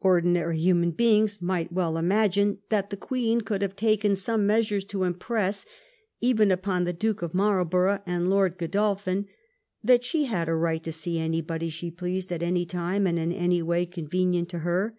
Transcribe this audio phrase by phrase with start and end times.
[0.00, 5.02] Ordinary human beings might well imagine that the Queen could have taken some measures to
[5.04, 5.66] impress,
[6.22, 9.26] even upon the Duke of Marlborough and Lord Godol phin,
[9.82, 13.30] that she had a right to see anybody she pleased at any time and in
[13.30, 14.96] any way convenient to her.